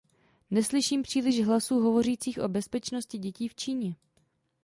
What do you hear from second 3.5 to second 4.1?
Číně.